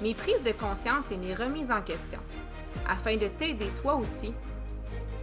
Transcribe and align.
mes 0.00 0.14
prises 0.14 0.42
de 0.42 0.52
conscience 0.52 1.10
et 1.10 1.16
mes 1.16 1.34
remises 1.34 1.70
en 1.70 1.82
question, 1.82 2.20
afin 2.88 3.16
de 3.16 3.26
t'aider 3.28 3.68
toi 3.80 3.96
aussi 3.96 4.32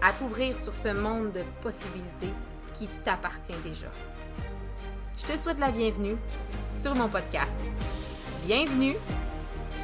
à 0.01 0.11
t'ouvrir 0.11 0.57
sur 0.57 0.73
ce 0.73 0.89
monde 0.89 1.31
de 1.31 1.43
possibilités 1.61 2.33
qui 2.77 2.87
t'appartient 3.03 3.57
déjà. 3.63 3.87
Je 5.17 5.33
te 5.33 5.37
souhaite 5.39 5.59
la 5.59 5.71
bienvenue 5.71 6.17
sur 6.69 6.93
mon 6.93 7.07
podcast. 7.07 7.63
Bienvenue 8.45 8.95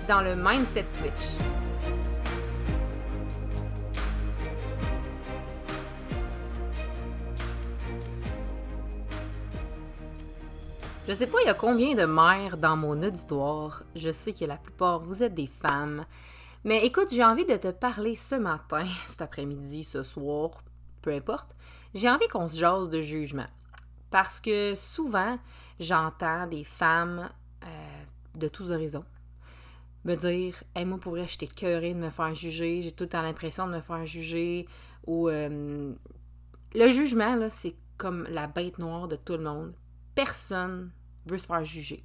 dans 0.08 0.22
le 0.22 0.36
Mindset 0.36 0.86
Switch. 0.90 1.61
Je 11.12 11.16
sais 11.18 11.28
pas 11.28 11.42
il 11.42 11.48
y 11.48 11.50
a 11.50 11.54
combien 11.54 11.94
de 11.94 12.06
mères 12.06 12.56
dans 12.56 12.78
mon 12.78 13.04
auditoire. 13.04 13.84
Je 13.98 14.12
sais 14.12 14.32
que 14.32 14.46
la 14.46 14.56
plupart 14.56 15.02
vous 15.02 15.24
êtes 15.24 15.34
des 15.34 15.48
femmes. 15.48 16.06
Mais 16.64 16.86
écoute, 16.86 17.10
j'ai 17.12 17.26
envie 17.26 17.44
de 17.44 17.58
te 17.58 17.70
parler 17.70 18.16
ce 18.16 18.36
matin, 18.36 18.86
cet 19.10 19.22
après-midi, 19.22 19.84
ce 19.84 20.04
soir, 20.04 20.52
peu 21.02 21.12
importe. 21.12 21.54
J'ai 21.94 22.10
envie 22.10 22.30
qu'on 22.30 22.48
se 22.48 22.58
jase 22.58 22.88
de 22.88 23.02
jugement. 23.02 23.48
Parce 24.10 24.40
que 24.40 24.74
souvent, 24.76 25.38
j'entends 25.82 26.48
des 26.48 26.64
femmes 26.64 27.30
euh, 27.66 28.04
de 28.36 28.48
tous 28.48 28.72
horizons 28.72 29.04
me 30.06 30.16
dire 30.16 30.64
hey, 30.76 30.86
moi 30.86 30.98
pour 30.98 31.12
vrai 31.12 31.28
j'étais 31.28 31.46
curée 31.46 31.94
de 31.94 32.00
me 32.00 32.10
faire 32.10 32.34
juger 32.34 32.82
j'ai 32.82 32.92
tout 32.92 33.04
le 33.04 33.10
temps 33.10 33.22
l'impression 33.22 33.68
de 33.68 33.74
me 33.74 33.82
faire 33.82 34.04
juger 34.04 34.66
ou 35.06 35.30
euh, 35.30 35.94
le 36.74 36.88
jugement 36.90 37.36
là 37.36 37.52
c'est 37.52 37.76
comme 37.98 38.26
la 38.30 38.48
bête 38.48 38.80
noire 38.80 39.08
de 39.08 39.16
tout 39.16 39.34
le 39.34 39.44
monde 39.44 39.76
personne 40.16 40.92
veut 41.26 41.38
se 41.38 41.48
faire 41.48 41.64
juger 41.64 42.04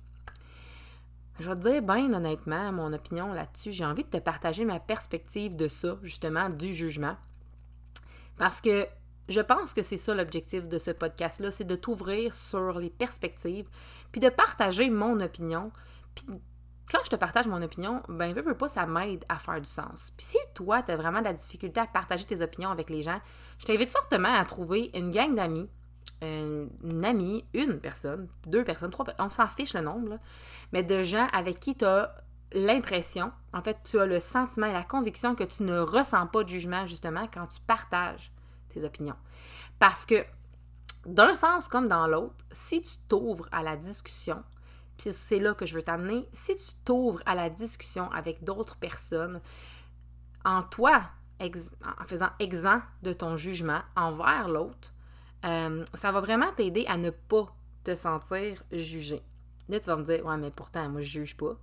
je 1.39 1.49
vais 1.49 1.57
te 1.57 1.69
dire 1.69 1.83
bien 1.83 2.13
honnêtement 2.13 2.73
mon 2.73 2.93
opinion 2.93 3.33
là-dessus 3.33 3.73
j'ai 3.73 3.85
envie 3.85 4.05
de 4.05 4.11
te 4.11 4.19
partager 4.19 4.65
ma 4.65 4.81
perspective 4.81 5.57
de 5.57 5.69
ça 5.69 5.99
justement 6.03 6.51
du 6.51 6.75
jugement 6.75 7.17
parce 8.39 8.61
que 8.61 8.87
je 9.29 9.41
pense 9.41 9.75
que 9.75 9.83
c'est 9.83 9.97
ça 9.97 10.15
l'objectif 10.15 10.69
de 10.69 10.79
ce 10.79 10.91
podcast-là, 10.91 11.51
c'est 11.51 11.65
de 11.65 11.77
t'ouvrir 11.77 12.35
sur 12.35 12.79
les 12.79 12.91
perspectives, 12.91 13.69
puis 14.13 14.21
de 14.21 14.29
partager 14.29 14.89
mon 14.89 15.21
opinion. 15.21 15.73
Puis 16.15 16.27
quand 16.91 17.01
je 17.05 17.11
te 17.11 17.17
partage 17.17 17.49
mon 17.49 17.61
opinion, 17.63 18.03
ben, 18.09 18.33
veux, 18.33 18.43
veux 18.43 18.57
pas, 18.57 18.69
ça 18.69 18.87
m'aide 18.87 19.25
à 19.29 19.39
faire 19.39 19.61
du 19.61 19.69
sens. 19.69 20.13
Puis 20.17 20.27
si 20.27 20.39
toi, 20.55 20.83
tu 20.83 20.93
as 20.93 20.97
vraiment 20.97 21.21
de 21.21 21.25
la 21.25 21.33
difficulté 21.33 21.81
à 21.81 21.87
partager 21.87 22.25
tes 22.25 22.41
opinions 22.41 22.71
avec 22.71 22.89
les 22.89 23.03
gens, 23.03 23.21
je 23.59 23.67
t'invite 23.67 23.91
fortement 23.91 24.33
à 24.33 24.45
trouver 24.45 24.91
une 24.95 25.11
gang 25.11 25.35
d'amis, 25.35 25.69
une, 26.23 27.05
amie, 27.05 27.45
une 27.55 27.79
personne, 27.79 28.29
deux 28.47 28.65
personnes, 28.65 28.91
trois 28.91 29.05
personnes, 29.05 29.27
on 29.27 29.31
s'en 29.31 29.49
fiche 29.49 29.75
le 29.75 29.81
nombre, 29.81 30.19
mais 30.73 30.83
de 30.83 31.03
gens 31.03 31.29
avec 31.33 31.61
qui 31.61 31.75
tu 31.75 31.85
as 31.85 32.15
l'impression, 32.53 33.33
en 33.53 33.63
fait, 33.63 33.79
tu 33.85 33.99
as 33.99 34.07
le 34.07 34.21
sentiment 34.21 34.67
et 34.67 34.73
la 34.73 34.85
conviction 34.85 35.35
que 35.35 35.45
tu 35.45 35.63
ne 35.63 35.79
ressens 35.79 36.27
pas 36.29 36.43
de 36.43 36.49
jugement, 36.49 36.87
justement, 36.87 37.29
quand 37.33 37.47
tu 37.47 37.61
partages 37.61 38.33
tes 38.71 38.85
opinions. 38.85 39.17
Parce 39.79 40.07
que, 40.07 40.25
d'un 41.05 41.35
sens 41.35 41.69
comme 41.69 41.89
dans 41.89 42.07
l'autre, 42.07 42.45
si 42.51 42.81
tu 42.83 42.97
t'ouvres 43.09 43.49
à 43.53 43.63
la 43.63 43.77
discussion, 43.77 44.43
puis 44.97 45.13
c'est 45.13 45.39
là 45.39 45.55
que 45.55 45.67
je 45.67 45.75
veux 45.75 45.83
t'amener, 45.83 46.29
si 46.33 46.57
tu 46.57 46.73
t'ouvres 46.85 47.21
à 47.27 47.35
la 47.35 47.51
discussion 47.51 48.11
avec 48.13 48.43
d'autres 48.43 48.77
personnes, 48.77 49.41
en 50.45 50.63
toi, 50.63 51.03
en 51.41 52.05
faisant 52.07 52.31
exempt 52.39 52.83
de 53.03 53.13
ton 53.13 53.37
jugement 53.37 53.83
envers 53.95 54.49
l'autre, 54.49 54.95
euh, 55.47 55.85
ça 55.95 56.13
va 56.13 56.21
vraiment 56.21 56.53
t'aider 56.53 56.85
à 56.87 56.97
ne 56.97 57.11
pas 57.11 57.55
te 57.85 57.95
sentir 57.95 58.63
jugé. 58.73 59.23
Là, 59.69 59.81
tu 59.81 59.87
vas 59.87 59.97
me 59.97 60.05
dire, 60.05 60.25
ouais, 60.25 60.37
mais 60.37 60.51
pourtant, 60.51 60.89
moi, 60.89 61.01
je 61.01 61.11
juge 61.11 61.37
pas. 61.37 61.57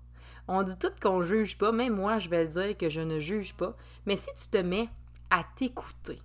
On 0.47 0.63
dit 0.63 0.77
tout 0.77 0.91
qu'on 1.01 1.21
juge 1.21 1.57
pas, 1.57 1.71
mais 1.71 1.89
moi, 1.89 2.19
je 2.19 2.29
vais 2.29 2.43
le 2.45 2.49
dire 2.49 2.77
que 2.77 2.89
je 2.89 3.01
ne 3.01 3.19
juge 3.19 3.53
pas. 3.53 3.75
Mais 4.05 4.17
si 4.17 4.29
tu 4.41 4.49
te 4.49 4.57
mets 4.57 4.89
à 5.29 5.43
t'écouter 5.55 6.19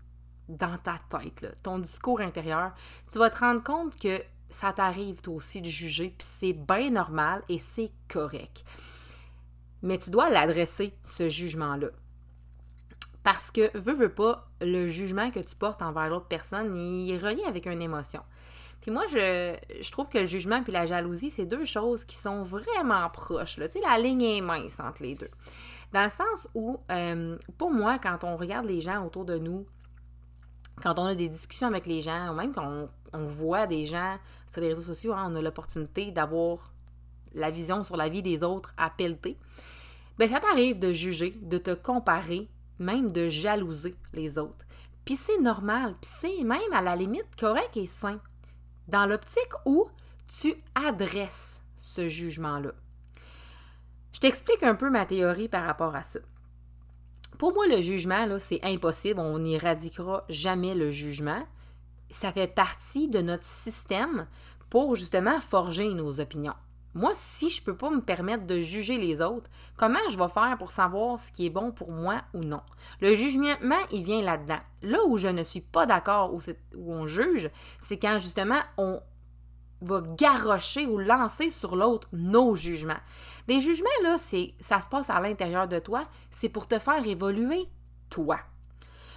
dans 0.48 0.76
ta 0.78 0.98
tête, 1.08 1.56
ton 1.62 1.78
discours 1.78 2.20
intérieur, 2.20 2.72
tu 3.10 3.18
vas 3.18 3.30
te 3.30 3.38
rendre 3.38 3.62
compte 3.62 3.96
que 3.96 4.20
ça 4.48 4.72
t'arrive 4.72 5.20
toi 5.20 5.34
aussi 5.34 5.60
de 5.60 5.68
juger, 5.68 6.14
puis 6.16 6.26
c'est 6.28 6.52
bien 6.52 6.90
normal 6.90 7.42
et 7.48 7.58
c'est 7.58 7.92
correct. 8.08 8.64
Mais 9.82 9.98
tu 9.98 10.10
dois 10.10 10.30
l'adresser, 10.30 10.94
ce 11.04 11.28
jugement-là. 11.28 11.88
Parce 13.30 13.50
que, 13.50 13.76
veux, 13.76 13.92
veux 13.92 14.08
pas, 14.08 14.48
le 14.62 14.88
jugement 14.88 15.30
que 15.30 15.40
tu 15.40 15.54
portes 15.54 15.82
envers 15.82 16.08
l'autre 16.08 16.28
personne, 16.28 16.74
il 16.74 17.12
est 17.12 17.18
relié 17.18 17.42
avec 17.46 17.66
une 17.66 17.82
émotion. 17.82 18.22
Puis 18.80 18.90
moi, 18.90 19.02
je, 19.12 19.54
je 19.82 19.92
trouve 19.92 20.08
que 20.08 20.16
le 20.16 20.24
jugement 20.24 20.64
et 20.66 20.70
la 20.70 20.86
jalousie, 20.86 21.30
c'est 21.30 21.44
deux 21.44 21.66
choses 21.66 22.06
qui 22.06 22.16
sont 22.16 22.42
vraiment 22.42 23.06
proches. 23.10 23.56
Tu 23.56 23.68
sais, 23.68 23.80
la 23.82 23.98
ligne 23.98 24.22
est 24.22 24.40
mince 24.40 24.80
entre 24.80 25.02
les 25.02 25.14
deux. 25.14 25.28
Dans 25.92 26.04
le 26.04 26.08
sens 26.08 26.48
où, 26.54 26.78
euh, 26.90 27.36
pour 27.58 27.70
moi, 27.70 27.98
quand 27.98 28.24
on 28.24 28.34
regarde 28.34 28.64
les 28.64 28.80
gens 28.80 29.04
autour 29.04 29.26
de 29.26 29.36
nous, 29.36 29.66
quand 30.82 30.98
on 30.98 31.04
a 31.04 31.14
des 31.14 31.28
discussions 31.28 31.66
avec 31.66 31.84
les 31.84 32.00
gens, 32.00 32.30
ou 32.30 32.34
même 32.34 32.54
quand 32.54 32.86
on, 33.12 33.24
voit 33.24 33.66
des 33.66 33.84
gens 33.84 34.16
sur 34.46 34.62
les 34.62 34.68
réseaux 34.68 34.80
sociaux, 34.80 35.12
hein, 35.12 35.30
on 35.30 35.36
a 35.36 35.42
l'opportunité 35.42 36.12
d'avoir 36.12 36.72
la 37.34 37.50
vision 37.50 37.84
sur 37.84 37.98
la 37.98 38.08
vie 38.08 38.22
des 38.22 38.42
autres 38.42 38.72
à 38.78 38.88
pelleter. 38.88 39.36
Bien, 40.18 40.28
ça 40.28 40.40
t'arrive 40.40 40.78
de 40.78 40.94
juger, 40.94 41.34
de 41.42 41.58
te 41.58 41.74
comparer, 41.74 42.48
même 42.78 43.10
de 43.10 43.28
jalouser 43.28 43.94
les 44.12 44.38
autres. 44.38 44.64
Puis 45.04 45.16
c'est 45.16 45.40
normal, 45.40 45.94
puis 46.00 46.10
c'est 46.12 46.44
même 46.44 46.72
à 46.72 46.82
la 46.82 46.96
limite 46.96 47.36
correct 47.38 47.76
et 47.76 47.86
sain, 47.86 48.20
dans 48.88 49.06
l'optique 49.06 49.52
où 49.64 49.88
tu 50.26 50.54
adresses 50.74 51.62
ce 51.76 52.08
jugement-là. 52.08 52.72
Je 54.12 54.20
t'explique 54.20 54.62
un 54.62 54.74
peu 54.74 54.90
ma 54.90 55.06
théorie 55.06 55.48
par 55.48 55.64
rapport 55.64 55.94
à 55.94 56.02
ça. 56.02 56.18
Pour 57.38 57.54
moi, 57.54 57.66
le 57.68 57.80
jugement, 57.80 58.26
là, 58.26 58.38
c'est 58.38 58.64
impossible. 58.64 59.20
On 59.20 59.38
n'éradiquera 59.38 60.24
jamais 60.28 60.74
le 60.74 60.90
jugement. 60.90 61.46
Ça 62.10 62.32
fait 62.32 62.52
partie 62.52 63.08
de 63.08 63.20
notre 63.20 63.44
système 63.44 64.26
pour 64.70 64.96
justement 64.96 65.40
forger 65.40 65.94
nos 65.94 66.20
opinions. 66.20 66.54
Moi, 66.98 67.12
si 67.14 67.48
je 67.48 67.60
ne 67.60 67.64
peux 67.64 67.76
pas 67.76 67.90
me 67.90 68.00
permettre 68.00 68.44
de 68.44 68.58
juger 68.58 68.98
les 68.98 69.22
autres, 69.22 69.48
comment 69.76 70.00
je 70.10 70.18
vais 70.18 70.26
faire 70.26 70.56
pour 70.58 70.72
savoir 70.72 71.20
ce 71.20 71.30
qui 71.30 71.46
est 71.46 71.50
bon 71.50 71.70
pour 71.70 71.92
moi 71.92 72.22
ou 72.34 72.40
non? 72.40 72.60
Le 73.00 73.14
jugement, 73.14 73.54
il 73.92 74.02
vient 74.02 74.20
là-dedans. 74.20 74.58
Là 74.82 74.98
où 75.06 75.16
je 75.16 75.28
ne 75.28 75.44
suis 75.44 75.60
pas 75.60 75.86
d'accord, 75.86 76.34
où, 76.34 76.40
on 76.92 77.06
juge, 77.06 77.50
c'est 77.78 78.00
quand 78.00 78.18
justement 78.18 78.58
on 78.78 79.00
va 79.80 80.02
garrocher 80.18 80.86
ou 80.86 80.98
lancer 80.98 81.50
sur 81.50 81.76
l'autre 81.76 82.08
nos 82.10 82.56
jugements. 82.56 82.98
Les 83.46 83.60
jugements, 83.60 83.86
là, 84.02 84.18
ça 84.18 84.80
se 84.80 84.88
passe 84.88 85.08
à 85.08 85.20
l'intérieur 85.20 85.68
de 85.68 85.78
toi, 85.78 86.04
c'est 86.32 86.48
pour 86.48 86.66
te 86.66 86.80
faire 86.80 87.06
évoluer 87.06 87.68
toi. 88.10 88.40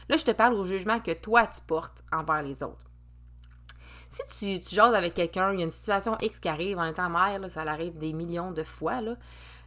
Là, 0.08 0.18
je 0.18 0.26
te 0.26 0.32
parle 0.32 0.54
au 0.54 0.66
jugement 0.66 1.00
que 1.00 1.14
toi, 1.14 1.48
tu 1.48 1.62
portes 1.62 2.04
envers 2.12 2.44
les 2.44 2.62
autres. 2.62 2.91
Si 4.12 4.58
tu, 4.60 4.60
tu 4.60 4.76
jases 4.76 4.94
avec 4.94 5.14
quelqu'un, 5.14 5.54
il 5.54 5.60
y 5.60 5.62
a 5.62 5.66
une 5.66 5.72
situation 5.72 6.18
X 6.20 6.38
qui 6.40 6.50
arrive 6.50 6.78
en 6.78 6.84
étant 6.84 7.10
mère, 7.10 7.50
ça 7.50 7.62
arrive 7.62 7.98
des 7.98 8.12
millions 8.12 8.52
de 8.52 8.64
fois, 8.64 9.00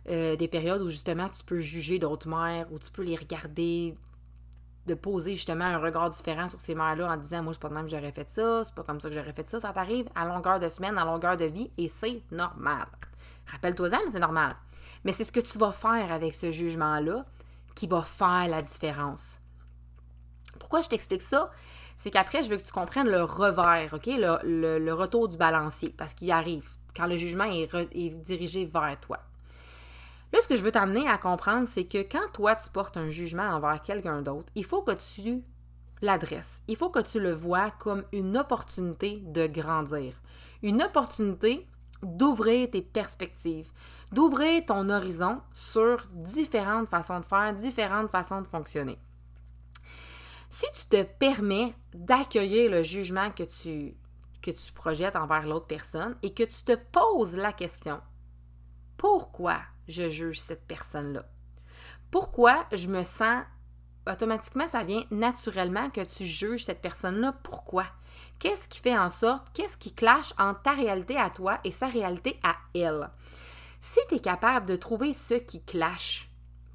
euh, 0.09 0.37
des 0.37 0.49
périodes 0.49 0.83
où 0.83 0.91
justement 0.91 1.31
tu 1.31 1.43
peux 1.45 1.61
juger 1.61 1.99
d'autres 1.99 2.29
mères, 2.29 2.71
où 2.71 2.79
tu 2.79 2.91
peux 2.91 3.03
les 3.03 3.17
regarder 3.17 3.97
de 4.87 4.93
poser 4.93 5.35
justement 5.35 5.65
un 5.65 5.79
regard 5.79 6.11
différent 6.11 6.47
sur 6.47 6.61
ces 6.61 6.75
mères-là 6.75 7.11
en 7.11 7.17
disant 7.17 7.43
Moi, 7.43 7.55
c'est 7.55 7.63
pas 7.63 7.71
de 7.71 7.75
même 7.75 7.85
que 7.87 7.91
j'aurais 7.91 8.13
fait 8.13 8.29
ça, 8.29 8.65
c'est 8.65 8.75
pas 8.75 8.83
comme 8.83 9.01
ça 9.01 9.09
que 9.09 9.15
j'aurais 9.15 9.33
fait 9.33 9.47
ça. 9.47 9.61
Ça 9.61 9.73
t'arrive 9.73 10.11
à 10.15 10.27
longueur 10.27 10.61
de 10.61 10.69
semaine, 10.69 10.99
à 10.99 11.07
longueur 11.07 11.39
de 11.39 11.47
vie, 11.47 11.71
et 11.79 11.89
c'est 11.89 12.23
normal. 12.31 12.87
Rappelle-toi-en, 13.47 14.11
c'est 14.11 14.21
normal. 14.21 14.53
Mais 15.05 15.13
c'est 15.13 15.25
ce 15.25 15.33
que 15.33 15.41
tu 15.41 15.59
vas 15.59 15.73
faire 15.73 16.13
avec 16.13 16.35
ce 16.35 16.51
jugement-là 16.51 17.25
qui 17.75 17.87
va 17.87 18.03
faire 18.03 18.49
la 18.49 18.61
différence. 18.61 19.41
Pourquoi 20.59 20.83
je 20.83 20.89
t'explique 20.89 21.23
ça? 21.23 21.51
C'est 21.97 22.11
qu'après, 22.11 22.43
je 22.43 22.51
veux 22.51 22.57
que 22.57 22.63
tu 22.63 22.73
comprennes 22.73 23.09
le 23.09 23.23
revers? 23.23 23.99
Le, 24.07 24.93
retour 24.93 25.29
du 25.29 25.37
balancier, 25.37 25.95
parce 25.97 26.15
qu'il 26.15 26.31
arrive 26.31 26.69
quand 26.97 27.07
le 27.07 27.17
jugement 27.17 27.45
est 27.45 28.15
dirigé 28.23 28.67
vers 28.67 28.99
toi. 29.01 29.21
Là, 30.35 30.41
ce 30.41 30.49
que 30.49 30.57
je 30.57 30.63
veux 30.63 30.73
t'amener 30.73 31.09
à 31.09 31.17
comprendre, 31.17 31.69
c'est 31.69 31.85
que 31.85 31.99
quand 32.03 32.33
toi, 32.33 32.57
tu 32.57 32.69
portes 32.71 32.97
un 32.97 33.09
jugement 33.09 33.51
envers 33.51 33.81
quelqu'un 33.83 34.21
d'autre, 34.21 34.51
il 34.57 34.65
faut 34.65 34.83
que 34.83 34.91
tu 34.93 35.45
l'adresses. 36.03 36.61
Il 36.67 36.77
faut 36.77 36.91
que 36.91 36.99
tu 36.99 37.21
le 37.21 37.33
vois 37.33 37.71
comme 37.71 38.05
une 38.13 38.37
opportunité 38.37 39.23
de 39.25 39.47
grandir. 39.47 40.15
Une 40.63 40.83
opportunité 40.83 41.69
d'ouvrir 42.03 42.69
tes 42.71 42.83
perspectives, 42.83 43.71
d'ouvrir 44.11 44.65
ton 44.67 44.89
horizon 44.89 45.41
sur 45.53 46.05
différentes 46.11 46.89
façons 46.89 47.21
de 47.21 47.25
faire, 47.25 47.53
différentes 47.53 48.11
façons 48.11 48.41
de 48.41 48.47
fonctionner. 48.47 48.99
Si 50.55 50.67
tu 50.73 50.87
te 50.87 51.03
permets 51.03 51.75
d'accueillir 51.93 52.71
le 52.71 52.85
jugement 52.85 53.33
que 53.33 53.43
tu, 53.43 53.97
que 54.41 54.73
projettes 54.73 55.17
envers 55.17 55.49
l'autre 55.49 55.67
personne 55.67 56.17
et 56.23 56.33
que 56.33 56.45
tu 56.45 56.63
te 56.63 56.77
poses 56.77 57.35
la 57.35 57.53
question, 57.53 58.01
pourquoi 58.97 59.59
je 59.89 60.09
juge 60.09 60.39
cette 60.39 60.65
personne-là? 60.65 61.25
Pourquoi 62.13 62.67
je 62.71 62.87
me 62.87 63.03
sens 63.03 63.43
automatiquement, 64.09 64.69
ça 64.69 64.85
vient 64.85 65.03
naturellement 65.11 65.91
que 65.91 66.03
tu 66.03 66.25
juges 66.25 66.67
cette 66.67 66.83
personne-là? 66.83 67.35
Pourquoi? 67.43 67.87
Qu'est-ce 68.39 68.69
qui 68.69 68.79
fait 68.79 68.97
en 68.97 69.11
sorte, 69.11 69.49
qu'est-ce 69.55 69.77
qui 69.77 69.93
clash 69.93 70.35
entre 70.39 70.63
ta 70.63 70.75
réalité 70.75 71.17
à 71.17 71.31
toi 71.31 71.59
et 71.65 71.73
sa 71.73 71.89
réalité 71.89 72.39
à 72.45 72.55
elle? 72.77 73.11
Si 73.81 73.99
tu 74.09 74.15
es 74.15 74.21
capable 74.21 74.69
de 74.69 74.77
trouver 74.77 75.15
ce 75.15 75.35
qui 75.35 75.65
clash 75.65 76.31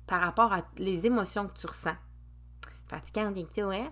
par 0.05 0.19
rapport 0.19 0.51
à 0.51 0.63
les 0.75 1.05
émotions 1.05 1.47
que 1.47 1.57
tu 1.57 1.65
ressens, 1.65 1.95
fatigant, 2.89 3.31
hein? 3.71 3.91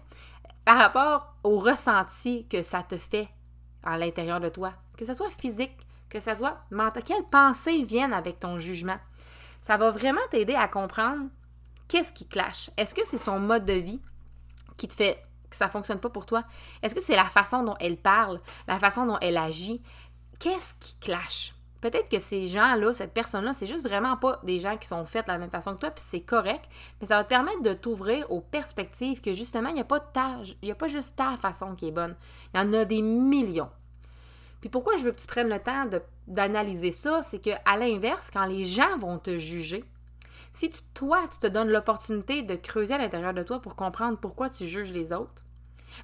par 0.66 0.78
rapport 0.78 1.34
au 1.44 1.60
ressenti 1.60 2.46
que 2.50 2.62
ça 2.62 2.84
te 2.84 2.98
fait 2.98 3.30
à 3.84 3.98
l'intérieur 3.98 4.42
de 4.42 4.50
toi, 4.50 4.74
que 4.98 5.06
ce 5.06 5.14
soit 5.14 5.30
physique, 5.30 5.78
que 6.10 6.20
ce 6.20 6.36
soit 6.36 6.58
mental, 6.72 7.04
quelles 7.04 7.26
pensées 7.32 7.84
viennent 7.84 8.14
avec 8.14 8.40
ton 8.40 8.60
jugement, 8.60 8.98
ça 9.62 9.78
va 9.78 9.92
vraiment 9.92 10.22
t'aider 10.30 10.56
à 10.56 10.68
comprendre 10.68 11.30
qu'est-ce 11.88 12.14
qui 12.14 12.28
clash. 12.28 12.70
Est-ce 12.78 12.96
que 12.96 13.06
c'est 13.06 13.18
son 13.18 13.40
mode 13.40 13.66
de 13.66 13.74
vie 13.74 14.02
qui 14.76 14.88
te 14.88 14.94
fait 14.94 15.24
que 15.50 15.56
ça 15.56 15.70
fonctionne 15.70 16.00
pas 16.00 16.10
pour 16.10 16.26
toi? 16.26 16.44
Est-ce 16.82 16.96
que 16.96 17.02
c'est 17.02 17.16
la 17.16 17.26
façon 17.26 17.64
dont 17.64 17.76
elle 17.80 17.98
parle, 17.98 18.42
la 18.68 18.80
façon 18.80 19.06
dont 19.06 19.18
elle 19.22 19.38
agit? 19.38 19.82
Qu'est-ce 20.40 20.74
qui 20.76 20.96
clash? 21.00 21.54
Peut-être 21.90 22.10
que 22.10 22.20
ces 22.20 22.48
gens-là, 22.48 22.92
cette 22.92 23.14
personne-là, 23.14 23.54
c'est 23.54 23.66
juste 23.66 23.88
vraiment 23.88 24.18
pas 24.18 24.42
des 24.44 24.60
gens 24.60 24.76
qui 24.76 24.86
sont 24.86 25.06
faits 25.06 25.26
de 25.26 25.32
la 25.32 25.38
même 25.38 25.50
façon 25.50 25.74
que 25.74 25.80
toi, 25.80 25.90
puis 25.90 26.04
c'est 26.06 26.20
correct, 26.20 26.66
mais 27.00 27.08
ça 27.08 27.16
va 27.16 27.24
te 27.24 27.30
permettre 27.30 27.62
de 27.62 27.72
t'ouvrir 27.72 28.30
aux 28.30 28.42
perspectives 28.42 29.22
que 29.22 29.34
justement, 29.34 29.70
il 29.70 29.76
n'y 29.76 29.80
a 29.80 29.86
pas 29.86 30.04
y 30.64 30.72
a 30.72 30.76
pas 30.76 30.90
juste 30.90 31.16
ta 31.16 31.38
façon 31.38 31.76
qui 31.76 31.88
est 31.88 31.92
bonne. 31.92 32.18
Il 32.54 32.60
y 32.60 32.62
en 32.62 32.74
a 32.74 32.84
des 32.84 33.02
millions. 33.02 33.70
Puis 34.60 34.70
pourquoi 34.70 34.98
je 34.98 35.04
veux 35.04 35.12
que 35.12 35.22
tu 35.22 35.28
prennes 35.28 35.48
le 35.48 35.60
temps 35.60 35.86
d'analyser 36.28 36.92
ça, 36.92 37.24
c'est 37.24 37.40
que 37.40 37.52
à 37.64 37.78
l'inverse, 37.78 38.32
quand 38.34 38.48
les 38.48 38.66
gens 38.66 38.98
vont 38.98 39.18
te 39.18 39.38
juger, 39.38 39.86
si 40.52 40.70
toi, 40.94 41.22
tu 41.32 41.38
te 41.40 41.48
donnes 41.48 41.72
l'opportunité 41.72 42.42
de 42.42 42.58
creuser 42.58 42.96
à 42.96 42.98
l'intérieur 42.98 43.34
de 43.34 43.44
toi 43.44 43.62
pour 43.62 43.78
comprendre 43.78 44.18
pourquoi 44.18 44.50
tu 44.50 44.66
juges 44.66 44.92
les 44.92 45.14
autres, 45.14 45.46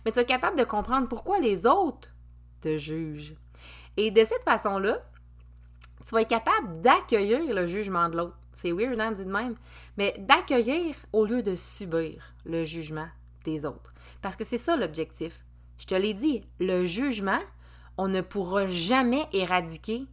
mais 0.05 0.13
tu 0.13 0.19
es 0.19 0.25
capable 0.25 0.57
de 0.57 0.63
comprendre 0.63 1.09
pourquoi 1.09 1.39
les 1.39 1.65
autres 1.65 2.07
te 2.61 2.77
jugent. 2.77 3.35
Et 3.97 4.11
de 4.11 4.23
cette 4.23 4.43
façon-là, 4.43 5.03
tu 6.05 6.13
vas 6.13 6.21
être 6.21 6.29
capable 6.29 6.81
d'accueillir 6.81 7.53
le 7.53 7.67
jugement 7.67 8.09
de 8.09 8.17
l'autre. 8.17 8.37
C'est 8.53 8.71
weird, 8.71 8.99
hein, 8.99 9.11
dit 9.11 9.25
de 9.25 9.31
même. 9.31 9.55
Mais 9.97 10.15
d'accueillir 10.19 10.95
au 11.11 11.25
lieu 11.25 11.41
de 11.41 11.55
subir 11.55 12.33
le 12.45 12.63
jugement 12.63 13.07
des 13.45 13.65
autres. 13.65 13.93
Parce 14.21 14.35
que 14.35 14.43
c'est 14.43 14.57
ça 14.57 14.75
l'objectif. 14.75 15.43
Je 15.77 15.85
te 15.85 15.95
l'ai 15.95 16.13
dit, 16.13 16.43
le 16.59 16.85
jugement, 16.85 17.39
on 17.97 18.07
ne 18.07 18.21
pourra 18.21 18.67
jamais 18.67 19.27
éradiquer 19.33 20.05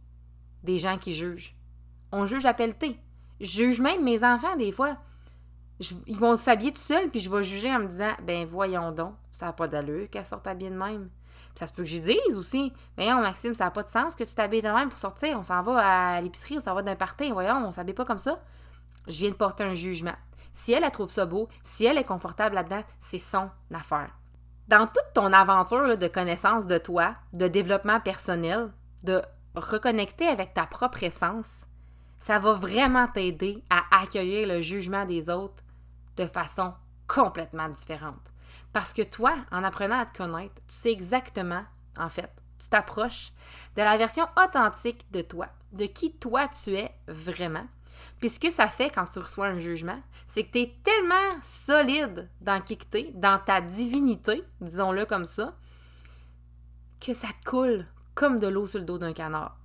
des 0.63 0.77
gens 0.77 0.97
qui 0.97 1.13
jugent. 1.13 1.55
On 2.11 2.25
juge 2.25 2.45
à 2.45 2.53
pelleter. 2.53 2.97
Je 3.39 3.45
juge 3.45 3.81
même 3.81 4.03
mes 4.03 4.23
enfants 4.23 4.55
des 4.55 4.71
fois. 4.71 4.97
ils 5.79 6.17
vont 6.17 6.35
s'habiller 6.35 6.71
tout 6.71 6.79
seuls, 6.79 7.09
puis 7.09 7.19
je 7.19 7.29
vais 7.29 7.43
juger 7.43 7.73
en 7.73 7.79
me 7.79 7.87
disant 7.87 8.11
Ben 8.23 8.45
voyons 8.45 8.91
donc, 8.91 9.15
ça 9.31 9.47
n'a 9.47 9.53
pas 9.53 9.67
d'allure 9.67 10.09
qu'elle 10.09 10.25
sorte 10.25 10.47
habillée 10.47 10.69
de 10.69 10.75
même. 10.75 11.09
Ça 11.55 11.67
se 11.67 11.73
peut 11.73 11.83
que 11.83 11.89
j'y 11.89 12.01
dise 12.01 12.37
aussi. 12.37 12.73
Voyons, 12.95 13.21
Maxime, 13.21 13.53
ça 13.53 13.65
n'a 13.65 13.71
pas 13.71 13.83
de 13.83 13.89
sens 13.89 14.15
que 14.15 14.23
tu 14.23 14.33
t'habilles 14.33 14.61
de 14.61 14.69
même 14.69 14.89
pour 14.89 14.99
sortir. 14.99 15.37
On 15.37 15.43
s'en 15.43 15.61
va 15.63 16.15
à 16.15 16.21
l'épicerie, 16.21 16.57
on 16.57 16.61
s'en 16.61 16.73
va 16.73 16.81
d'un 16.81 16.95
party. 16.95 17.31
Voyons, 17.31 17.65
on 17.65 17.71
s'habille 17.71 17.93
pas 17.93 18.05
comme 18.05 18.19
ça. 18.19 18.39
Je 19.07 19.17
viens 19.17 19.29
de 19.29 19.35
porter 19.35 19.63
un 19.63 19.73
jugement. 19.73 20.15
Si 20.53 20.73
elle, 20.73 20.83
elle 20.83 20.91
trouve 20.91 21.09
ça 21.09 21.25
beau, 21.25 21.47
si 21.63 21.85
elle 21.85 21.97
est 21.97 22.03
confortable 22.03 22.55
là-dedans, 22.55 22.83
c'est 22.99 23.17
son 23.17 23.49
affaire. 23.73 24.11
Dans 24.67 24.85
toute 24.85 25.13
ton 25.13 25.33
aventure 25.33 25.97
de 25.97 26.07
connaissance 26.07 26.67
de 26.67 26.77
toi, 26.77 27.15
de 27.33 27.47
développement 27.47 27.99
personnel, 27.99 28.71
de 29.03 29.21
reconnecter 29.55 30.27
avec 30.27 30.53
ta 30.53 30.65
propre 30.65 31.03
essence, 31.03 31.65
ça 32.19 32.39
va 32.39 32.53
vraiment 32.53 33.07
t'aider 33.07 33.63
à 33.69 34.01
accueillir 34.01 34.47
le 34.47 34.61
jugement 34.61 35.05
des 35.05 35.29
autres 35.29 35.63
de 36.17 36.25
façon 36.25 36.73
complètement 37.07 37.69
différente. 37.69 38.30
Parce 38.73 38.93
que 38.93 39.01
toi, 39.01 39.35
en 39.51 39.63
apprenant 39.63 39.99
à 39.99 40.05
te 40.05 40.17
connaître, 40.17 40.55
tu 40.67 40.75
sais 40.75 40.91
exactement, 40.91 41.63
en 41.97 42.09
fait, 42.09 42.31
tu 42.57 42.69
t'approches 42.69 43.31
de 43.75 43.81
la 43.81 43.97
version 43.97 44.25
authentique 44.41 45.11
de 45.11 45.21
toi, 45.21 45.47
de 45.73 45.85
qui 45.85 46.13
toi 46.13 46.47
tu 46.47 46.75
es 46.75 46.95
vraiment. 47.07 47.65
Puis 48.19 48.29
ce 48.29 48.39
que 48.39 48.51
ça 48.51 48.67
fait 48.67 48.89
quand 48.89 49.05
tu 49.05 49.19
reçois 49.19 49.47
un 49.47 49.59
jugement, 49.59 50.01
c'est 50.27 50.43
que 50.43 50.51
tu 50.51 50.59
es 50.59 50.75
tellement 50.83 51.41
solide 51.41 52.29
dans 52.39 52.61
qui 52.61 52.77
tu 52.77 52.97
es, 52.97 53.11
dans 53.13 53.39
ta 53.39 53.61
divinité, 53.61 54.43
disons-le 54.61 55.05
comme 55.05 55.25
ça, 55.25 55.57
que 56.99 57.13
ça 57.13 57.27
te 57.27 57.49
coule 57.49 57.85
comme 58.13 58.39
de 58.39 58.47
l'eau 58.47 58.67
sur 58.67 58.79
le 58.79 58.85
dos 58.85 58.97
d'un 58.97 59.13
canard. 59.13 59.57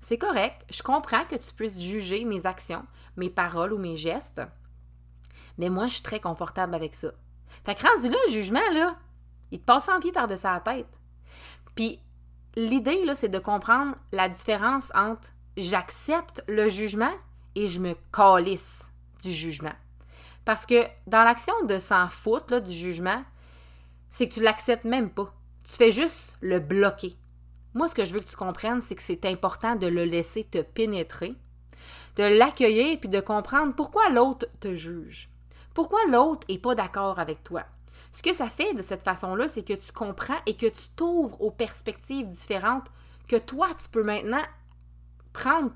C'est 0.00 0.18
correct, 0.18 0.64
je 0.70 0.82
comprends 0.82 1.24
que 1.24 1.36
tu 1.36 1.52
puisses 1.54 1.82
juger 1.82 2.24
mes 2.24 2.46
actions, 2.46 2.86
mes 3.16 3.30
paroles 3.30 3.72
ou 3.72 3.78
mes 3.78 3.96
gestes, 3.96 4.42
mais 5.58 5.68
moi, 5.68 5.86
je 5.86 5.94
suis 5.94 6.02
très 6.02 6.20
confortable 6.20 6.74
avec 6.74 6.94
ça. 6.94 7.12
Fait 7.64 7.74
que 7.74 7.86
rendu 7.86 8.08
là, 8.08 8.16
le 8.26 8.32
jugement, 8.32 8.70
là, 8.72 8.96
il 9.50 9.60
te 9.60 9.64
passe 9.64 9.88
en 9.88 10.00
pied 10.00 10.12
par-dessus 10.12 10.46
la 10.46 10.60
tête. 10.60 10.88
Puis 11.74 12.00
l'idée, 12.56 13.04
là, 13.04 13.14
c'est 13.14 13.28
de 13.28 13.38
comprendre 13.38 13.96
la 14.12 14.28
différence 14.28 14.90
entre 14.94 15.30
j'accepte 15.56 16.42
le 16.48 16.68
jugement 16.68 17.12
et 17.54 17.68
je 17.68 17.80
me 17.80 17.94
calisse 18.12 18.90
du 19.22 19.32
jugement. 19.32 19.74
Parce 20.44 20.66
que 20.66 20.84
dans 21.06 21.24
l'action 21.24 21.54
de 21.64 21.78
s'en 21.78 22.08
foutre 22.08 22.52
là, 22.52 22.60
du 22.60 22.72
jugement, 22.72 23.22
c'est 24.10 24.28
que 24.28 24.34
tu 24.34 24.42
l'acceptes 24.42 24.84
même 24.84 25.10
pas. 25.10 25.32
Tu 25.64 25.74
fais 25.74 25.90
juste 25.90 26.36
le 26.40 26.60
bloquer. 26.60 27.16
Moi, 27.74 27.88
ce 27.88 27.94
que 27.94 28.06
je 28.06 28.14
veux 28.14 28.20
que 28.20 28.28
tu 28.28 28.36
comprennes, 28.36 28.80
c'est 28.80 28.94
que 28.94 29.02
c'est 29.02 29.26
important 29.26 29.74
de 29.74 29.86
le 29.86 30.04
laisser 30.04 30.44
te 30.44 30.62
pénétrer, 30.62 31.34
de 32.16 32.22
l'accueillir 32.22 32.98
puis 32.98 33.08
de 33.08 33.20
comprendre 33.20 33.74
pourquoi 33.74 34.08
l'autre 34.10 34.46
te 34.60 34.74
juge. 34.76 35.28
Pourquoi 35.76 36.00
l'autre 36.08 36.46
n'est 36.48 36.56
pas 36.56 36.74
d'accord 36.74 37.18
avec 37.18 37.44
toi? 37.44 37.62
Ce 38.10 38.22
que 38.22 38.32
ça 38.32 38.48
fait 38.48 38.72
de 38.72 38.80
cette 38.80 39.02
façon-là, 39.02 39.46
c'est 39.46 39.62
que 39.62 39.74
tu 39.74 39.92
comprends 39.92 40.38
et 40.46 40.56
que 40.56 40.64
tu 40.64 40.88
t'ouvres 40.96 41.38
aux 41.42 41.50
perspectives 41.50 42.26
différentes 42.26 42.90
que 43.28 43.36
toi, 43.36 43.68
tu 43.78 43.90
peux 43.90 44.02
maintenant 44.02 44.42
prendre, 45.34 45.70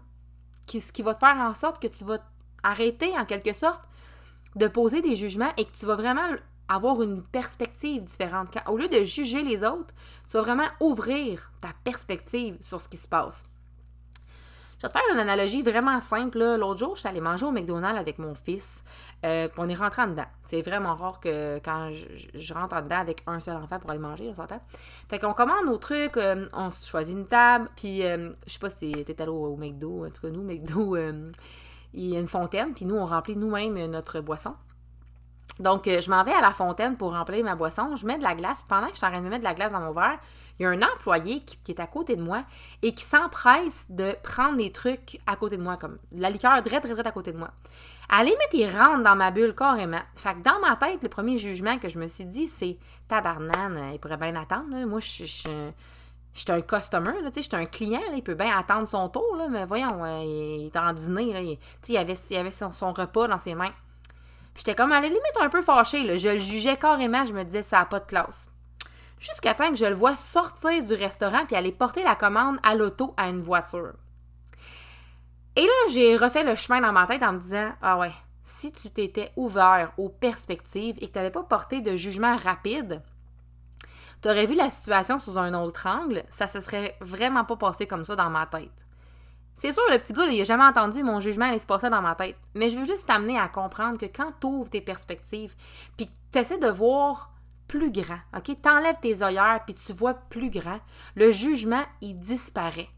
ce 0.66 0.90
qui 0.90 1.02
va 1.02 1.14
te 1.14 1.18
faire 1.18 1.36
en 1.36 1.52
sorte 1.52 1.82
que 1.82 1.86
tu 1.86 2.04
vas 2.04 2.16
arrêter 2.62 3.10
en 3.18 3.26
quelque 3.26 3.52
sorte 3.52 3.82
de 4.56 4.68
poser 4.68 5.02
des 5.02 5.16
jugements 5.16 5.52
et 5.58 5.66
que 5.66 5.76
tu 5.76 5.84
vas 5.84 5.96
vraiment 5.96 6.30
avoir 6.66 7.02
une 7.02 7.22
perspective 7.22 8.02
différente. 8.02 8.56
au 8.68 8.78
lieu 8.78 8.88
de 8.88 9.04
juger 9.04 9.42
les 9.42 9.62
autres, 9.64 9.92
tu 10.30 10.38
vas 10.38 10.42
vraiment 10.42 10.68
ouvrir 10.80 11.52
ta 11.60 11.74
perspective 11.84 12.56
sur 12.62 12.80
ce 12.80 12.88
qui 12.88 12.96
se 12.96 13.06
passe. 13.06 13.44
Je 14.80 14.86
vais 14.86 14.88
te 14.88 14.98
faire 14.98 15.12
une 15.12 15.18
analogie 15.18 15.60
vraiment 15.60 16.00
simple. 16.00 16.38
L'autre 16.56 16.78
jour, 16.78 16.94
je 16.94 17.00
suis 17.00 17.08
allée 17.08 17.20
manger 17.20 17.44
au 17.44 17.50
McDonald's 17.50 17.98
avec 17.98 18.18
mon 18.18 18.34
fils. 18.34 18.82
Euh, 19.26 19.46
on 19.58 19.68
est 19.68 19.74
rentré 19.74 20.00
en 20.00 20.06
dedans. 20.06 20.24
C'est 20.42 20.62
vraiment 20.62 20.94
rare 20.94 21.20
que 21.20 21.58
quand 21.58 21.90
je, 21.92 22.54
rentre 22.54 22.74
en 22.74 22.80
dedans 22.80 22.96
avec 22.96 23.22
un 23.26 23.40
seul 23.40 23.58
enfant 23.58 23.78
pour 23.78 23.90
aller 23.90 24.00
manger, 24.00 24.28
on 24.30 24.34
s'entend? 24.34 24.62
Fait 25.10 25.18
qu'on 25.18 25.34
commande 25.34 25.66
nos 25.66 25.76
trucs, 25.76 26.16
euh, 26.16 26.46
on 26.54 26.70
choisit 26.70 27.14
une 27.14 27.26
table, 27.26 27.68
puis 27.76 28.06
euh, 28.06 28.30
je 28.46 28.52
sais 28.54 28.58
pas 28.58 28.70
si 28.70 28.92
t'es 29.04 29.20
allé 29.20 29.30
au, 29.30 29.48
au, 29.48 29.56
McDo, 29.56 30.06
en 30.06 30.08
tout 30.08 30.22
cas 30.22 30.30
nous, 30.30 30.42
McDo, 30.42 30.96
il 30.96 32.06
y 32.06 32.16
a 32.16 32.20
une 32.20 32.28
fontaine, 32.28 32.72
puis 32.72 32.86
nous, 32.86 32.96
on 32.96 33.04
remplit 33.04 33.36
nous-mêmes 33.36 33.74
notre 33.90 34.20
boisson. 34.20 34.54
Donc, 35.60 35.86
euh, 35.86 36.00
je 36.00 36.08
m'en 36.08 36.24
vais 36.24 36.32
à 36.32 36.40
la 36.40 36.52
fontaine 36.52 36.96
pour 36.96 37.12
remplir 37.12 37.44
ma 37.44 37.54
boisson. 37.54 37.94
Je 37.94 38.06
mets 38.06 38.18
de 38.18 38.22
la 38.22 38.34
glace. 38.34 38.64
Pendant 38.66 38.86
que 38.86 38.92
je 38.92 38.96
suis 38.96 39.06
en 39.06 39.10
train 39.10 39.20
de 39.20 39.28
mettre 39.28 39.40
de 39.40 39.44
la 39.44 39.54
glace 39.54 39.70
dans 39.70 39.80
mon 39.80 39.92
verre, 39.92 40.18
il 40.60 40.64
y 40.64 40.66
a 40.66 40.68
un 40.68 40.82
employé 40.82 41.40
qui, 41.40 41.72
est 41.72 41.80
à 41.80 41.86
côté 41.86 42.16
de 42.16 42.22
moi 42.22 42.44
et 42.82 42.92
qui 42.92 43.02
s'empresse 43.02 43.86
de 43.88 44.14
prendre 44.22 44.58
les 44.58 44.70
trucs 44.70 45.18
à 45.26 45.34
côté 45.36 45.56
de 45.56 45.62
moi, 45.62 45.78
comme 45.78 45.98
la 46.12 46.28
liqueur 46.28 46.62
très, 46.62 46.80
très, 46.80 46.92
très 46.92 47.06
à 47.06 47.12
côté 47.12 47.32
de 47.32 47.38
moi. 47.38 47.50
La 48.10 48.22
limite, 48.22 48.50
il 48.52 48.66
rentre 48.66 49.02
dans 49.02 49.16
ma 49.16 49.30
bulle 49.30 49.54
carrément. 49.54 50.02
Fait 50.16 50.34
que 50.34 50.42
dans 50.42 50.60
ma 50.60 50.76
tête, 50.76 51.02
le 51.02 51.08
premier 51.08 51.38
jugement 51.38 51.78
que 51.78 51.88
je 51.88 51.98
me 51.98 52.06
suis 52.08 52.26
dit, 52.26 52.46
c'est 52.46 52.76
tabarnane, 53.08 53.92
il 53.94 53.98
pourrait 53.98 54.18
bien 54.18 54.36
attendre. 54.36 54.84
Moi, 54.86 55.00
je 55.00 55.24
suis 55.24 55.48
un 56.48 56.60
customer, 56.60 57.12
je 57.34 57.40
suis 57.40 57.56
un 57.56 57.64
client, 57.64 58.02
il 58.14 58.22
peut 58.22 58.34
bien 58.34 58.54
attendre 58.54 58.86
son 58.86 59.08
tour, 59.08 59.38
mais 59.48 59.64
voyons, 59.64 60.04
euh, 60.04 60.22
il 60.22 60.66
est 60.66 60.76
en 60.76 60.92
dîner, 60.92 61.32
là, 61.32 61.40
il, 61.40 61.58
il, 61.88 61.96
avait, 61.96 62.18
il 62.28 62.36
avait 62.36 62.50
son 62.50 62.92
repas 62.92 63.28
dans 63.28 63.38
ses 63.38 63.54
mains. 63.54 63.72
J'étais 64.56 64.74
comme 64.74 64.92
à 64.92 65.00
la 65.00 65.06
limite 65.06 65.22
un 65.40 65.48
peu 65.48 65.62
fâchée. 65.62 66.18
Je 66.18 66.28
le 66.28 66.38
jugeais 66.38 66.76
carrément. 66.76 67.24
Je 67.24 67.32
me 67.32 67.44
disais, 67.44 67.62
ça 67.62 67.78
n'a 67.78 67.86
pas 67.86 68.00
de 68.00 68.04
classe. 68.04 68.50
Jusqu'à 69.20 69.54
temps 69.54 69.68
que 69.68 69.76
je 69.76 69.84
le 69.84 69.94
vois 69.94 70.16
sortir 70.16 70.82
du 70.82 70.94
restaurant 70.94 71.44
puis 71.46 71.54
aller 71.54 71.72
porter 71.72 72.02
la 72.02 72.16
commande 72.16 72.58
à 72.62 72.74
l'auto 72.74 73.12
à 73.18 73.28
une 73.28 73.42
voiture. 73.42 73.92
Et 75.56 75.62
là, 75.62 75.92
j'ai 75.92 76.16
refait 76.16 76.42
le 76.42 76.54
chemin 76.54 76.80
dans 76.80 76.92
ma 76.92 77.06
tête 77.06 77.22
en 77.22 77.34
me 77.34 77.38
disant, 77.38 77.70
ah 77.82 77.98
ouais, 77.98 78.12
si 78.42 78.72
tu 78.72 78.88
t'étais 78.88 79.30
ouvert 79.36 79.92
aux 79.98 80.08
perspectives 80.08 80.96
et 81.00 81.08
que 81.08 81.12
tu 81.12 81.18
n'avais 81.18 81.30
pas 81.30 81.42
porté 81.42 81.82
de 81.82 81.96
jugement 81.96 82.34
rapide, 82.36 83.02
tu 84.22 84.28
aurais 84.28 84.46
vu 84.46 84.54
la 84.54 84.70
situation 84.70 85.18
sous 85.18 85.38
un 85.38 85.52
autre 85.52 85.86
angle, 85.86 86.24
ça 86.30 86.46
se 86.46 86.60
serait 86.60 86.96
vraiment 87.00 87.44
pas 87.44 87.56
passé 87.56 87.86
comme 87.86 88.04
ça 88.04 88.16
dans 88.16 88.30
ma 88.30 88.46
tête. 88.46 88.86
C'est 89.54 89.72
sûr, 89.72 89.82
le 89.90 89.98
petit 89.98 90.14
gars, 90.14 90.24
il 90.24 90.40
a 90.40 90.44
jamais 90.44 90.64
entendu 90.64 91.02
mon 91.02 91.20
jugement 91.20 91.46
aller 91.46 91.58
se 91.58 91.66
passer 91.66 91.90
dans 91.90 92.00
ma 92.00 92.14
tête. 92.14 92.38
Mais 92.54 92.70
je 92.70 92.78
veux 92.78 92.86
juste 92.86 93.06
t'amener 93.06 93.38
à 93.38 93.48
comprendre 93.48 93.98
que 93.98 94.06
quand 94.06 94.32
tu 94.40 94.46
ouvres 94.46 94.70
tes 94.70 94.80
perspectives, 94.80 95.54
puis 95.98 96.06
que 96.06 96.12
tu 96.32 96.38
essaies 96.38 96.58
de 96.58 96.68
voir 96.68 97.30
plus 97.70 97.92
grand, 97.92 98.18
OK? 98.36 98.60
T'enlèves 98.60 98.98
tes 99.00 99.22
œillères, 99.22 99.62
puis 99.64 99.74
tu 99.74 99.92
vois 99.92 100.14
plus 100.14 100.50
grand, 100.50 100.80
le 101.14 101.30
jugement, 101.30 101.84
il 102.00 102.18
disparaît. 102.18 102.88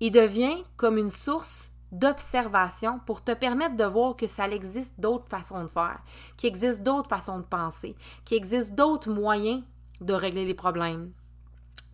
Il 0.00 0.10
devient 0.10 0.64
comme 0.76 0.96
une 0.96 1.10
source 1.10 1.70
d'observation 1.92 3.00
pour 3.00 3.22
te 3.22 3.32
permettre 3.32 3.76
de 3.76 3.84
voir 3.84 4.16
que 4.16 4.26
ça 4.26 4.48
existe 4.48 4.98
d'autres 4.98 5.28
façons 5.28 5.62
de 5.62 5.68
faire, 5.68 6.00
qu'il 6.38 6.48
existe 6.48 6.82
d'autres 6.82 7.10
façons 7.10 7.38
de 7.38 7.44
penser, 7.44 7.94
qu'il 8.24 8.38
existe 8.38 8.74
d'autres 8.74 9.10
moyens 9.10 9.62
de 10.00 10.14
régler 10.14 10.46
les 10.46 10.54
problèmes, 10.54 11.12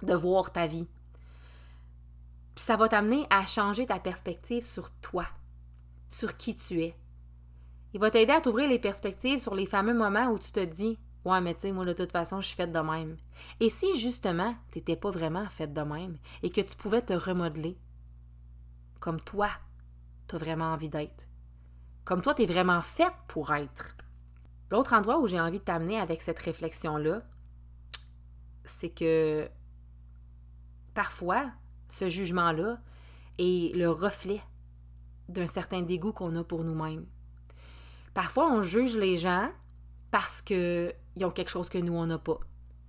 de 0.02 0.14
voir 0.14 0.52
ta 0.52 0.68
vie 0.68 0.86
ça 2.58 2.76
va 2.76 2.88
t'amener 2.88 3.26
à 3.30 3.46
changer 3.46 3.86
ta 3.86 3.98
perspective 3.98 4.62
sur 4.62 4.90
toi, 5.00 5.26
sur 6.08 6.36
qui 6.36 6.54
tu 6.54 6.82
es. 6.82 6.94
Il 7.94 8.00
va 8.00 8.10
t'aider 8.10 8.32
à 8.32 8.40
t'ouvrir 8.40 8.68
les 8.68 8.78
perspectives 8.78 9.40
sur 9.40 9.54
les 9.54 9.66
fameux 9.66 9.94
moments 9.94 10.30
où 10.30 10.38
tu 10.38 10.52
te 10.52 10.62
dis 10.62 10.98
Ouais, 11.24 11.40
mais 11.40 11.54
tu 11.54 11.60
sais, 11.60 11.72
moi, 11.72 11.84
de 11.84 11.92
toute 11.92 12.12
façon, 12.12 12.40
je 12.40 12.46
suis 12.46 12.56
faite 12.56 12.72
de 12.72 12.78
même. 12.78 13.16
Et 13.60 13.68
si 13.68 13.98
justement, 13.98 14.54
tu 14.70 14.78
n'étais 14.78 14.96
pas 14.96 15.10
vraiment 15.10 15.48
faite 15.48 15.72
de 15.72 15.80
même 15.80 16.16
et 16.42 16.50
que 16.50 16.60
tu 16.60 16.76
pouvais 16.76 17.02
te 17.02 17.12
remodeler 17.12 17.76
comme 19.00 19.20
toi, 19.20 19.50
tu 20.28 20.34
as 20.34 20.38
vraiment 20.38 20.72
envie 20.72 20.88
d'être. 20.88 21.26
Comme 22.04 22.22
toi, 22.22 22.34
tu 22.34 22.42
es 22.42 22.46
vraiment 22.46 22.80
faite 22.80 23.14
pour 23.28 23.52
être. 23.52 23.96
L'autre 24.70 24.94
endroit 24.94 25.18
où 25.18 25.26
j'ai 25.26 25.40
envie 25.40 25.58
de 25.58 25.64
t'amener 25.64 25.98
avec 25.98 26.22
cette 26.22 26.38
réflexion-là, 26.38 27.22
c'est 28.64 28.90
que 28.90 29.48
parfois, 30.94 31.50
ce 31.88 32.08
jugement-là 32.08 32.78
est 33.38 33.74
le 33.74 33.90
reflet 33.90 34.42
d'un 35.28 35.46
certain 35.46 35.82
dégoût 35.82 36.12
qu'on 36.12 36.36
a 36.36 36.44
pour 36.44 36.64
nous-mêmes. 36.64 37.06
Parfois, 38.14 38.50
on 38.52 38.62
juge 38.62 38.96
les 38.96 39.16
gens 39.16 39.50
parce 40.10 40.42
qu'ils 41.18 41.26
ont 41.26 41.30
quelque 41.30 41.50
chose 41.50 41.68
que 41.68 41.78
nous, 41.78 41.94
on 41.94 42.06
n'a 42.06 42.18
pas. 42.18 42.38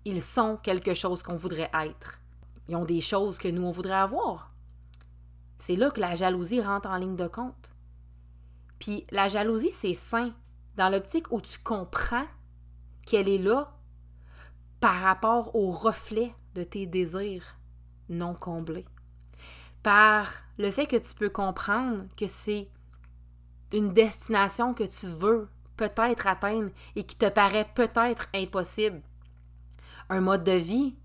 Ils 0.05 0.21
sont 0.21 0.57
quelque 0.57 0.93
chose 0.93 1.21
qu'on 1.24 1.36
voudrait 1.36 1.71
être. 1.74 2.21
Ils 2.67 2.75
ont 2.75 2.86
des 2.86 3.01
choses 3.01 3.38
que 3.38 3.48
nous, 3.48 3.63
on 3.63 3.71
voudrait 3.71 3.93
avoir. 3.93 4.53
C'est 5.57 5.75
là 5.75 5.91
que 5.91 6.00
la 6.00 6.15
jalousie 6.15 6.62
rentre 6.62 6.89
en 6.89 6.98
ligne 6.98 7.17
de 7.17 7.27
compte. 7.27 7.74
Puis 8.79 9.05
la 9.12 9.27
jalousie, 9.27 9.71
c'est 9.71 9.93
sain 9.93 10.31
dans 10.77 10.89
l'optique 10.89 11.31
où 11.31 11.41
tu 11.41 11.59
comprends 11.59 12.25
qu'elle 13.05 13.27
est 13.27 13.38
là 13.38 13.75
par 14.79 15.01
rapport 15.01 15.53
au 15.55 15.71
reflet 15.71 16.33
de 16.55 16.63
tes 16.63 16.86
désirs 16.86 17.57
non 18.07 18.33
comblés. 18.33 18.86
Par 19.83 20.31
le 20.57 20.71
fait 20.71 20.88
que 20.88 20.95
tu 20.95 21.13
peux 21.15 21.29
comprendre 21.29 22.05
que 22.15 22.27
c'est 22.27 22.69
une 23.74 23.93
destination 23.93 24.74
que 24.74 24.83
tu 24.83 25.07
veux 25.07 25.50
peut-être 25.79 26.27
atteindre 26.27 26.71
et 26.98 27.05
qui 27.05 27.15
te 27.15 27.29
paraît 27.29 27.69
peut-être 27.74 28.27
impossible. 28.36 29.01
Un 30.09 30.19
mode 30.19 30.43
de 30.43 30.51
vie, 30.51 30.95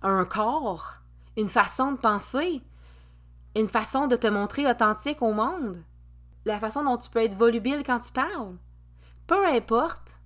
un 0.00 0.24
corps, 0.24 1.02
une 1.36 1.48
façon 1.48 1.92
de 1.92 1.98
penser, 1.98 2.62
une 3.54 3.68
façon 3.68 4.06
de 4.06 4.16
te 4.16 4.26
montrer 4.26 4.66
authentique 4.66 5.20
au 5.20 5.32
monde, 5.34 5.82
la 6.46 6.58
façon 6.58 6.82
dont 6.84 6.96
tu 6.96 7.10
peux 7.10 7.20
être 7.20 7.36
volubile 7.36 7.82
quand 7.84 7.98
tu 7.98 8.10
parles. 8.10 8.56
Peu 9.26 9.46
importe, 9.46 10.20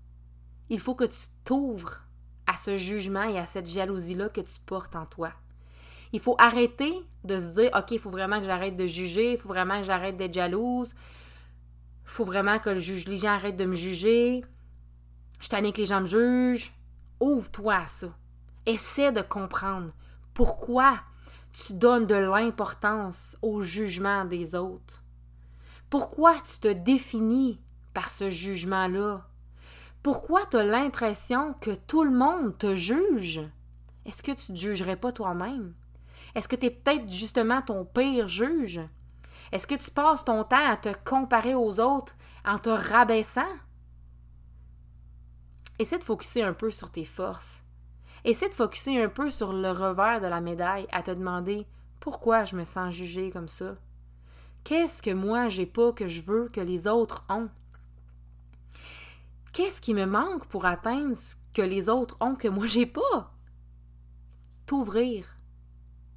il 0.70 0.78
faut 0.78 0.94
que 0.94 1.04
tu 1.04 1.26
t'ouvres 1.44 2.02
à 2.46 2.56
ce 2.56 2.76
jugement 2.76 3.24
et 3.24 3.38
à 3.38 3.46
cette 3.46 3.68
jalousie-là 3.68 4.28
que 4.28 4.40
tu 4.40 4.60
portes 4.64 4.94
en 4.94 5.06
toi. 5.06 5.32
Il 6.12 6.20
faut 6.20 6.36
arrêter 6.38 6.92
de 7.24 7.40
se 7.40 7.54
dire, 7.60 7.70
OK, 7.74 7.90
il 7.90 7.98
faut 7.98 8.10
vraiment 8.10 8.38
que 8.38 8.46
j'arrête 8.46 8.76
de 8.76 8.86
juger, 8.86 9.32
il 9.32 9.38
faut 9.38 9.48
vraiment 9.48 9.78
que 9.78 9.86
j'arrête 9.86 10.16
d'être 10.16 10.34
jalouse, 10.34 10.94
faut 12.04 12.24
vraiment 12.24 12.58
que 12.58 12.70
les 12.70 13.16
gens 13.16 13.28
arrêtent 13.28 13.56
de 13.56 13.64
me 13.64 13.74
juger, 13.74 14.44
je 15.42 15.48
t'année 15.48 15.72
que 15.72 15.78
les 15.78 15.86
gens 15.86 16.00
me 16.00 16.06
jugent. 16.06 16.72
Ouvre-toi 17.18 17.74
à 17.74 17.86
ça. 17.86 18.16
Essaie 18.64 19.10
de 19.10 19.22
comprendre 19.22 19.92
pourquoi 20.34 21.00
tu 21.52 21.74
donnes 21.74 22.06
de 22.06 22.14
l'importance 22.14 23.36
au 23.42 23.60
jugement 23.60 24.24
des 24.24 24.54
autres. 24.54 25.02
Pourquoi 25.90 26.34
tu 26.34 26.60
te 26.60 26.72
définis 26.72 27.60
par 27.92 28.08
ce 28.08 28.30
jugement-là? 28.30 29.26
Pourquoi 30.02 30.46
tu 30.46 30.56
as 30.56 30.64
l'impression 30.64 31.54
que 31.54 31.72
tout 31.74 32.04
le 32.04 32.16
monde 32.16 32.56
te 32.56 32.74
juge? 32.74 33.40
Est-ce 34.06 34.22
que 34.22 34.32
tu 34.32 34.52
ne 34.52 34.56
te 34.56 34.62
jugerais 34.62 34.96
pas 34.96 35.12
toi-même? 35.12 35.74
Est-ce 36.34 36.48
que 36.48 36.56
tu 36.56 36.66
es 36.66 36.70
peut-être 36.70 37.10
justement 37.10 37.62
ton 37.62 37.84
pire 37.84 38.28
juge? 38.28 38.80
Est-ce 39.50 39.66
que 39.66 39.74
tu 39.74 39.90
passes 39.90 40.24
ton 40.24 40.44
temps 40.44 40.70
à 40.70 40.76
te 40.76 40.90
comparer 41.04 41.54
aux 41.54 41.80
autres 41.80 42.14
en 42.44 42.58
te 42.58 42.70
rabaissant? 42.70 43.42
Essaie 45.78 45.98
de 45.98 46.04
focuser 46.04 46.42
un 46.42 46.52
peu 46.52 46.70
sur 46.70 46.90
tes 46.90 47.04
forces. 47.04 47.64
Essaie 48.24 48.48
de 48.48 48.54
focuser 48.54 49.02
un 49.02 49.08
peu 49.08 49.30
sur 49.30 49.52
le 49.52 49.70
revers 49.70 50.20
de 50.20 50.26
la 50.26 50.40
médaille, 50.40 50.86
à 50.92 51.02
te 51.02 51.10
demander 51.10 51.66
pourquoi 51.98 52.44
je 52.44 52.56
me 52.56 52.64
sens 52.64 52.94
jugée 52.94 53.30
comme 53.30 53.48
ça. 53.48 53.74
Qu'est-ce 54.64 55.02
que 55.02 55.12
moi 55.12 55.48
j'ai 55.48 55.66
pas 55.66 55.92
que 55.92 56.06
je 56.06 56.22
veux 56.22 56.48
que 56.48 56.60
les 56.60 56.86
autres 56.86 57.24
ont? 57.28 57.48
Qu'est-ce 59.52 59.82
qui 59.82 59.92
me 59.92 60.06
manque 60.06 60.46
pour 60.46 60.66
atteindre 60.66 61.16
ce 61.16 61.34
que 61.52 61.62
les 61.62 61.88
autres 61.88 62.16
ont 62.20 62.36
que 62.36 62.48
moi 62.48 62.66
j'ai 62.66 62.86
pas? 62.86 63.34
T'ouvrir 64.66 65.36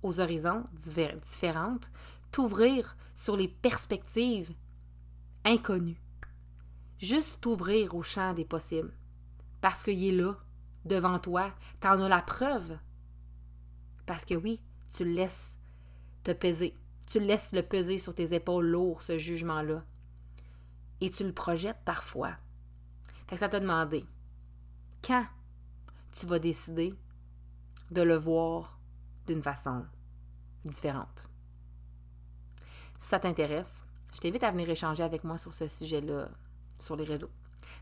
aux 0.04 0.20
horizons 0.20 0.64
différentes, 0.74 1.90
t'ouvrir 2.32 2.98
sur 3.16 3.36
les 3.38 3.48
perspectives 3.48 4.54
inconnues. 5.44 6.02
Juste 7.00 7.42
t'ouvrir 7.42 7.96
au 7.96 8.04
champ 8.04 8.34
des 8.34 8.46
possibles. 8.46 8.94
Parce 9.62 9.84
qu'il 9.84 10.04
est 10.04 10.12
là, 10.12 10.36
devant 10.86 11.20
toi, 11.20 11.54
t'en 11.80 12.02
as 12.02 12.10
la 12.10 12.22
preuve. 12.22 12.78
Parce 14.06 14.26
que 14.26 14.36
oui, 14.36 14.62
tu 14.96 15.06
le 15.06 15.12
laisses 15.12 15.58
te 16.24 16.32
peser. 16.32 16.76
Tu 17.08 17.20
laisses 17.20 17.54
le 17.54 17.62
peser 17.62 17.98
sur 17.98 18.16
tes 18.16 18.34
épaules 18.34 18.66
lourds, 18.66 19.02
ce 19.02 19.18
jugement-là. 19.18 19.84
Et 21.02 21.10
tu 21.10 21.24
le 21.24 21.34
projettes 21.34 21.82
parfois. 21.86 22.36
Fait 23.28 23.36
que 23.36 23.40
ça 23.40 23.50
t'a 23.50 23.60
demandé 23.60 24.06
quand 25.04 25.26
tu 26.12 26.26
vas 26.26 26.40
décider 26.40 26.96
de 27.92 28.02
le 28.02 28.16
voir 28.16 28.80
d'une 29.28 29.44
façon 29.44 29.86
différente? 30.64 31.30
Ça 33.06 33.20
t'intéresse, 33.20 33.86
je 34.16 34.18
t'invite 34.18 34.42
à 34.42 34.50
venir 34.50 34.68
échanger 34.68 35.04
avec 35.04 35.24
moi 35.24 35.38
sur 35.38 35.54
ce 35.54 35.68
sujet-là 35.68 36.28
sur 36.80 36.96
les 36.96 37.04
réseaux. 37.04 37.30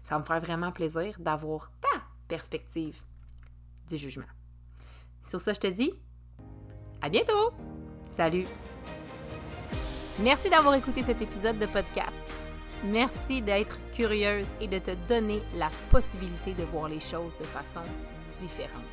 Ça 0.03 0.20
me 0.20 0.24
ferait 0.24 0.42
vraiment 0.42 0.74
plaisir 0.74 1.15
d'avoir 1.18 1.72
ta 1.80 2.01
perspective 2.27 3.00
du 3.88 3.96
jugement. 3.96 4.27
Sur 5.25 5.39
ça, 5.39 5.53
je 5.53 5.62
te 5.62 5.68
dis 5.68 5.94
à 7.01 7.08
bientôt! 7.08 7.53
Salut! 8.12 8.46
Merci 10.20 10.50
d'avoir 10.50 10.74
écouté 10.74 11.03
cet 11.03 11.22
épisode 11.22 11.58
de 11.58 11.68
podcast. 11.68 12.30
Merci 12.84 13.42
d'être 13.42 13.80
curieuse 13.94 14.50
et 14.60 14.68
de 14.68 14.80
te 14.80 14.94
donner 15.08 15.42
la 15.53 15.70
possibilité 15.89 16.53
de 16.53 16.63
voir 16.65 16.89
les 16.89 17.00
choses 17.00 17.38
de 17.38 17.46
façon 17.46 17.88
différente. 18.42 18.84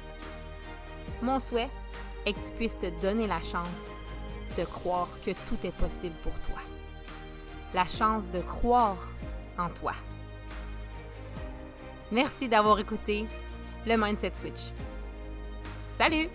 Mon 1.23 1.41
souhait 1.41 1.71
est 2.25 2.35
que 2.35 2.47
tu 2.47 2.53
puisses 2.53 2.79
te 2.79 3.01
donner 3.03 3.27
la 3.27 3.43
chance 3.43 3.97
de 4.61 4.65
croire 4.65 5.09
que 5.25 5.31
tout 5.31 5.59
est 5.65 5.73
possible 5.73 6.15
pour 6.23 6.39
toi. 6.41 6.61
La 7.73 7.87
chance 7.87 8.29
de 8.29 8.41
croire 8.41 9.09
en 9.59 9.69
toi. 9.69 9.93
Merci 12.13 12.49
d'avoir 12.49 12.79
écouté 12.79 13.27
le 13.87 13.97
Mindset 13.97 14.33
Switch. 14.37 14.73
Salut! 15.97 16.29